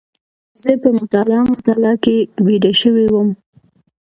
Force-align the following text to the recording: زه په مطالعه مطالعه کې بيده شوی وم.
زه 0.61 0.71
په 0.83 0.89
مطالعه 0.99 1.43
مطالعه 1.55 1.95
کې 2.03 2.17
بيده 2.45 2.71
شوی 2.81 3.05
وم. 3.09 3.29